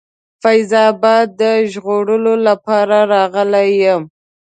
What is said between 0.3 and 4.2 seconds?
فیض آباد د ژغورلو لپاره راغلی یم.